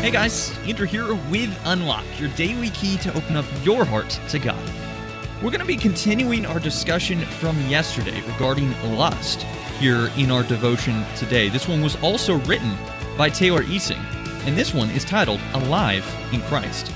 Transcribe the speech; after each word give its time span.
Hey 0.00 0.12
guys, 0.12 0.56
Andrew 0.60 0.86
here 0.86 1.12
with 1.28 1.60
Unlocked, 1.64 2.20
your 2.20 2.30
daily 2.30 2.70
key 2.70 2.98
to 2.98 3.12
open 3.14 3.34
up 3.34 3.44
your 3.64 3.84
heart 3.84 4.08
to 4.28 4.38
God. 4.38 4.70
We're 5.42 5.50
going 5.50 5.58
to 5.58 5.66
be 5.66 5.76
continuing 5.76 6.46
our 6.46 6.60
discussion 6.60 7.18
from 7.18 7.60
yesterday 7.62 8.20
regarding 8.20 8.70
lust 8.96 9.42
here 9.80 10.08
in 10.16 10.30
our 10.30 10.44
devotion 10.44 11.04
today. 11.16 11.48
This 11.48 11.66
one 11.66 11.82
was 11.82 11.96
also 11.96 12.36
written 12.42 12.76
by 13.18 13.28
Taylor 13.28 13.64
Easing, 13.64 13.98
and 14.46 14.56
this 14.56 14.72
one 14.72 14.88
is 14.90 15.04
titled 15.04 15.40
Alive 15.54 16.06
in 16.32 16.42
Christ. 16.42 16.92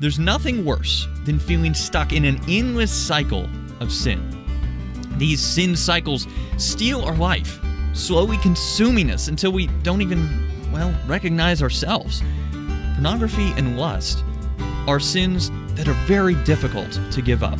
There's 0.00 0.18
nothing 0.18 0.64
worse 0.64 1.06
than 1.24 1.38
feeling 1.38 1.72
stuck 1.72 2.12
in 2.12 2.24
an 2.24 2.40
endless 2.48 2.90
cycle 2.92 3.48
of 3.78 3.92
sin. 3.92 4.20
These 5.18 5.40
sin 5.40 5.76
cycles 5.76 6.26
steal 6.58 7.02
our 7.02 7.16
life, 7.16 7.60
slowly 7.92 8.38
consuming 8.38 9.12
us 9.12 9.28
until 9.28 9.52
we 9.52 9.68
don't 9.84 10.02
even 10.02 10.50
well, 10.72 10.94
recognize 11.06 11.62
ourselves. 11.62 12.22
Pornography 12.94 13.52
and 13.56 13.78
lust 13.78 14.24
are 14.86 15.00
sins 15.00 15.50
that 15.74 15.88
are 15.88 15.96
very 16.06 16.34
difficult 16.44 17.00
to 17.12 17.22
give 17.22 17.42
up, 17.42 17.58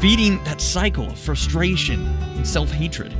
feeding 0.00 0.42
that 0.44 0.60
cycle 0.60 1.10
of 1.10 1.18
frustration 1.18 2.06
and 2.36 2.46
self 2.46 2.70
hatred. 2.70 3.14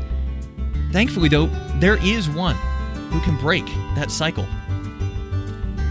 Thankfully, 0.92 1.28
though, 1.28 1.46
there 1.80 1.96
is 2.04 2.28
one 2.28 2.56
who 3.10 3.20
can 3.20 3.36
break 3.38 3.64
that 3.94 4.10
cycle. 4.10 4.46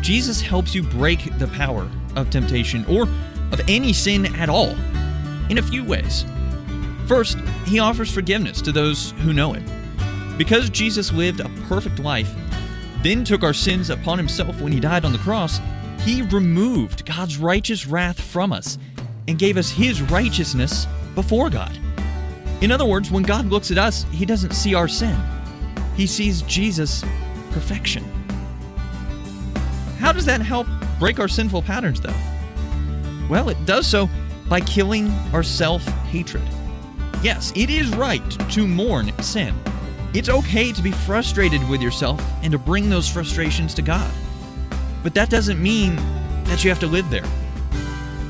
Jesus 0.02 0.42
helps 0.42 0.74
you 0.74 0.84
break 0.84 1.38
the 1.38 1.48
power 1.48 1.90
of 2.16 2.30
temptation 2.30 2.86
or 2.86 3.04
of 3.52 3.62
any 3.68 3.94
sin 3.94 4.36
at 4.36 4.50
all 4.50 4.76
in 5.50 5.58
a 5.58 5.62
few 5.62 5.84
ways. 5.84 6.26
First, 7.08 7.38
he 7.66 7.80
offers 7.80 8.12
forgiveness 8.12 8.62
to 8.62 8.72
those 8.72 9.12
who 9.24 9.34
know 9.34 9.54
him. 9.54 9.66
Because 10.38 10.70
Jesus 10.70 11.12
lived 11.12 11.40
a 11.42 11.50
perfect 11.68 12.00
life, 12.00 12.34
then 13.04 13.24
took 13.24 13.44
our 13.44 13.54
sins 13.54 13.90
upon 13.90 14.18
himself 14.18 14.62
when 14.62 14.72
he 14.72 14.80
died 14.80 15.06
on 15.06 15.12
the 15.12 15.18
cross, 15.20 15.60
he 16.02 16.22
removed 16.24 17.06
God's 17.06 17.38
righteous 17.38 17.86
wrath 17.86 18.20
from 18.20 18.54
us 18.54 18.78
and 19.28 19.40
gave 19.40 19.58
us 19.58 19.70
his 19.70 20.02
righteousness 20.04 20.88
before 21.16 21.50
God. 21.50 21.78
In 22.62 22.72
other 22.72 22.86
words, 22.86 23.10
when 23.10 23.24
God 23.24 23.48
looks 23.48 23.72
at 23.72 23.78
us, 23.78 24.06
he 24.12 24.26
doesn't 24.26 24.54
see 24.54 24.76
our 24.76 24.88
sin, 24.88 25.18
he 25.96 26.06
sees 26.06 26.42
Jesus' 26.44 27.04
perfection. 27.52 28.04
How 30.00 30.12
does 30.12 30.26
that 30.26 30.42
help 30.42 30.68
break 31.00 31.20
our 31.20 31.28
sinful 31.28 31.62
patterns, 31.64 32.02
though? 32.02 32.16
Well, 33.30 33.50
it 33.50 33.66
does 33.66 33.88
so 33.88 34.10
by 34.50 34.62
killing 34.62 35.10
our 35.34 35.44
self 35.44 35.84
hatred. 36.10 36.44
Yes, 37.24 37.54
it 37.56 37.70
is 37.70 37.90
right 37.96 38.30
to 38.52 38.68
mourn 38.68 39.12
sin 39.22 39.56
it's 40.14 40.30
okay 40.30 40.72
to 40.74 40.82
be 40.82 40.92
frustrated 40.92 41.68
with 41.70 41.82
yourself 41.82 42.22
and 42.44 42.52
to 42.52 42.58
bring 42.58 42.90
those 42.90 43.08
frustrations 43.08 43.74
to 43.76 43.82
God. 43.82 44.12
But 45.04 45.14
that 45.14 45.30
doesn't 45.30 45.62
mean 45.62 45.96
that 46.46 46.64
you 46.64 46.70
have 46.70 46.80
to 46.80 46.88
live 46.88 47.10
there. 47.10 47.26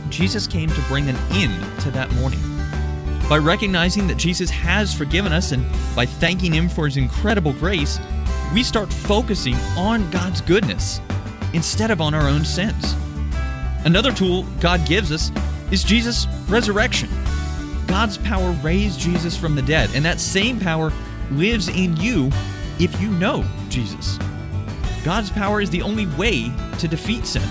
Jesus 0.09 0.45
came 0.45 0.69
to 0.69 0.81
bring 0.83 1.09
an 1.09 1.15
end 1.31 1.81
to 1.81 1.91
that 1.91 2.11
mourning. 2.13 2.39
By 3.27 3.37
recognizing 3.37 4.07
that 4.07 4.17
Jesus 4.17 4.49
has 4.49 4.93
forgiven 4.93 5.31
us 5.31 5.53
and 5.53 5.65
by 5.95 6.05
thanking 6.05 6.53
Him 6.53 6.69
for 6.69 6.85
His 6.85 6.97
incredible 6.97 7.53
grace, 7.53 7.99
we 8.53 8.61
start 8.61 8.91
focusing 8.91 9.55
on 9.77 10.09
God's 10.11 10.41
goodness 10.41 10.99
instead 11.53 11.91
of 11.91 12.01
on 12.01 12.13
our 12.13 12.27
own 12.27 12.45
sins. 12.45 12.95
Another 13.85 14.11
tool 14.11 14.43
God 14.59 14.85
gives 14.85 15.11
us 15.11 15.31
is 15.71 15.83
Jesus' 15.83 16.27
resurrection. 16.47 17.09
God's 17.87 18.17
power 18.17 18.51
raised 18.61 18.99
Jesus 18.99 19.35
from 19.35 19.55
the 19.55 19.61
dead, 19.61 19.89
and 19.95 20.05
that 20.05 20.19
same 20.19 20.59
power 20.59 20.91
lives 21.31 21.67
in 21.69 21.95
you 21.97 22.29
if 22.79 22.99
you 23.01 23.09
know 23.11 23.45
Jesus. 23.69 24.17
God's 25.03 25.29
power 25.29 25.61
is 25.61 25.69
the 25.69 25.81
only 25.81 26.05
way 26.07 26.51
to 26.79 26.87
defeat 26.87 27.25
sin. 27.25 27.47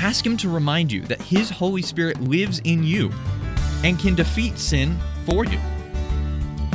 Ask 0.00 0.24
Him 0.24 0.36
to 0.38 0.48
remind 0.48 0.90
you 0.90 1.02
that 1.02 1.20
His 1.20 1.50
Holy 1.50 1.82
Spirit 1.82 2.20
lives 2.20 2.60
in 2.64 2.82
you 2.82 3.12
and 3.84 3.98
can 3.98 4.14
defeat 4.14 4.58
sin 4.58 4.98
for 5.26 5.44
you. 5.44 5.58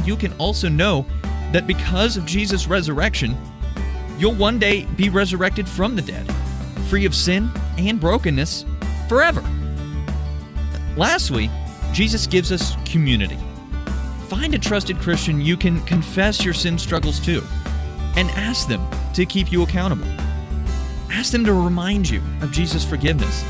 You 0.05 0.15
can 0.15 0.33
also 0.33 0.69
know 0.69 1.05
that 1.51 1.67
because 1.67 2.17
of 2.17 2.25
Jesus' 2.25 2.67
resurrection, 2.67 3.37
you'll 4.17 4.35
one 4.35 4.59
day 4.59 4.85
be 4.97 5.09
resurrected 5.09 5.67
from 5.67 5.95
the 5.95 6.01
dead, 6.01 6.29
free 6.89 7.05
of 7.05 7.15
sin 7.15 7.49
and 7.77 7.99
brokenness 7.99 8.65
forever. 9.07 9.43
Lastly, 10.97 11.49
Jesus 11.93 12.27
gives 12.27 12.51
us 12.51 12.75
community. 12.85 13.37
Find 14.33 14.55
a 14.55 14.57
trusted 14.57 14.97
Christian 14.97 15.39
you 15.39 15.55
can 15.55 15.79
confess 15.81 16.43
your 16.43 16.55
sin 16.55 16.79
struggles 16.79 17.19
to 17.19 17.43
and 18.15 18.31
ask 18.31 18.67
them 18.67 18.83
to 19.13 19.27
keep 19.27 19.51
you 19.51 19.61
accountable. 19.61 20.07
Ask 21.11 21.31
them 21.31 21.45
to 21.45 21.53
remind 21.53 22.09
you 22.09 22.19
of 22.41 22.51
Jesus' 22.51 22.83
forgiveness 22.83 23.45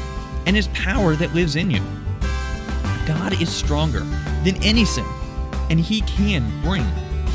and 0.45 0.57
his 0.57 0.67
power 0.73 1.15
that 1.15 1.33
lives 1.33 1.55
in 1.55 1.71
you. 1.71 1.81
God 3.07 3.41
is 3.41 3.49
stronger 3.49 4.01
than 4.43 4.61
any 4.61 4.83
sin, 4.83 5.05
and 5.69 5.79
he 5.79 6.01
can 6.01 6.43
bring 6.61 6.85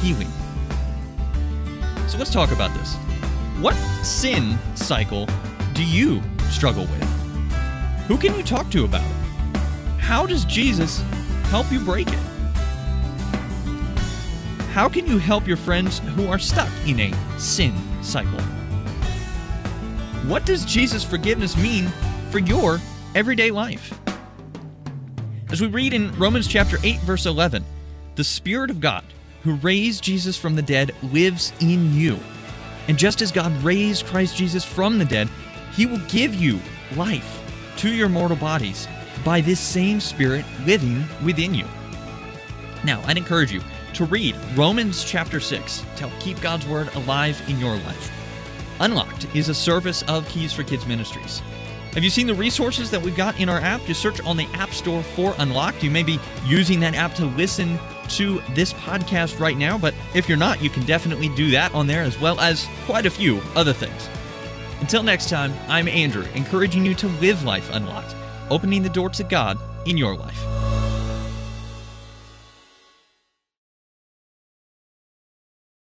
healing. 0.03 0.31
So 2.06 2.19
let's 2.19 2.31
talk 2.31 2.50
about 2.50 2.76
this. 2.76 2.97
What 3.62 3.75
sin 4.04 4.58
cycle 4.75 5.26
do 5.72 5.82
you 5.82 6.22
struggle 6.50 6.84
with? 6.84 7.03
Who 8.08 8.19
can 8.19 8.37
you 8.37 8.42
talk 8.42 8.69
to 8.72 8.84
about 8.84 9.06
it? 9.06 9.56
How 9.98 10.26
does 10.26 10.44
Jesus 10.44 11.00
help 11.44 11.72
you 11.72 11.81
break 11.81 12.08
it? 12.08 12.28
How 14.78 14.89
can 14.89 15.09
you 15.09 15.19
help 15.19 15.49
your 15.49 15.56
friends 15.56 15.99
who 15.99 16.28
are 16.28 16.39
stuck 16.39 16.71
in 16.87 17.00
a 17.00 17.37
sin 17.37 17.75
cycle? 18.00 18.41
What 20.28 20.47
does 20.47 20.65
Jesus' 20.65 21.03
forgiveness 21.03 21.56
mean 21.56 21.89
for 22.31 22.39
your 22.39 22.78
everyday 23.17 23.50
life? 23.50 23.99
As 25.50 25.61
we 25.61 25.67
read 25.67 25.94
in 25.94 26.17
Romans 26.17 26.47
chapter 26.47 26.77
8 26.84 27.00
verse 27.00 27.27
11, 27.27 27.65
the 28.15 28.22
spirit 28.22 28.71
of 28.71 28.81
God 28.81 29.03
who 29.43 29.55
raised 29.55 30.05
Jesus 30.05 30.37
from 30.37 30.55
the 30.55 30.62
dead 30.62 30.94
lives 31.03 31.53
in 31.59 31.93
you. 31.93 32.17
And 32.87 32.97
just 32.97 33.21
as 33.21 33.33
God 33.33 33.50
raised 33.65 34.06
Christ 34.06 34.37
Jesus 34.37 34.65
from 34.65 34.97
the 34.97 35.05
dead, 35.05 35.28
he 35.72 35.87
will 35.87 36.03
give 36.06 36.37
you 36.37 36.61
life 36.94 37.43
to 37.78 37.91
your 37.91 38.09
mortal 38.09 38.37
bodies 38.37 38.87
by 39.25 39.41
this 39.41 39.59
same 39.59 39.99
spirit 39.99 40.44
living 40.67 41.05
within 41.25 41.53
you. 41.53 41.67
Now, 42.84 43.03
I'd 43.06 43.19
encourage 43.19 43.50
you 43.50 43.61
to 43.94 44.04
read 44.04 44.37
Romans 44.54 45.04
chapter 45.04 45.41
6 45.41 45.81
to 45.97 46.09
help 46.09 46.21
keep 46.21 46.41
God's 46.41 46.66
Word 46.66 46.94
alive 46.94 47.43
in 47.49 47.59
your 47.59 47.76
life. 47.76 48.12
Unlocked 48.81 49.26
is 49.34 49.49
a 49.49 49.54
service 49.54 50.03
of 50.03 50.28
Keys 50.28 50.53
for 50.53 50.62
Kids 50.62 50.87
Ministries. 50.87 51.43
Have 51.94 52.04
you 52.04 52.10
seen 52.10 52.26
the 52.26 52.34
resources 52.34 52.91
that 52.91 53.03
we've 53.03 53.16
got 53.16 53.41
in 53.41 53.49
our 53.49 53.59
app? 53.59 53.82
Just 53.84 54.00
search 54.00 54.21
on 54.21 54.37
the 54.37 54.47
App 54.54 54.71
Store 54.71 55.03
for 55.03 55.34
Unlocked. 55.38 55.82
You 55.82 55.91
may 55.91 56.03
be 56.03 56.21
using 56.47 56.78
that 56.81 56.94
app 56.94 57.15
to 57.15 57.25
listen 57.25 57.78
to 58.10 58.41
this 58.54 58.72
podcast 58.72 59.41
right 59.41 59.56
now, 59.56 59.78
but 59.78 59.94
if 60.15 60.28
you're 60.28 60.38
not, 60.38 60.62
you 60.62 60.70
can 60.70 60.84
definitely 60.84 61.28
do 61.31 61.50
that 61.50 61.75
on 61.75 61.87
there 61.87 62.03
as 62.03 62.19
well 62.20 62.38
as 62.41 62.69
quite 62.87 63.06
a 63.06 63.10
few 63.10 63.41
other 63.56 63.72
things. 63.72 64.09
Until 64.81 65.03
next 65.03 65.28
time, 65.28 65.53
I'm 65.69 65.88
Andrew, 65.88 66.25
encouraging 66.34 66.87
you 66.87 66.94
to 66.94 67.09
live 67.09 67.43
life 67.43 67.69
unlocked, 67.72 68.15
opening 68.50 68.82
the 68.82 68.88
door 68.88 69.10
to 69.10 69.25
God 69.25 69.59
in 69.87 69.97
your 69.97 70.15
life. 70.15 70.57